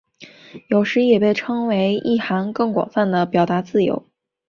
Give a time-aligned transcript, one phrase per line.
[0.67, 4.03] 有时也被称为意涵更广泛的表达自由。